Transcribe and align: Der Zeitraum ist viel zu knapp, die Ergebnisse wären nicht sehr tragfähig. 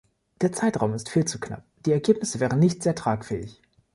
Der 0.41 0.51
Zeitraum 0.51 0.95
ist 0.95 1.09
viel 1.09 1.25
zu 1.25 1.39
knapp, 1.39 1.63
die 1.85 1.91
Ergebnisse 1.91 2.39
wären 2.39 2.57
nicht 2.57 2.81
sehr 2.81 2.95
tragfähig. 2.95 3.61